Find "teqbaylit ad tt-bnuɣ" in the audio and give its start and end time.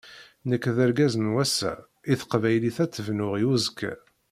2.19-3.33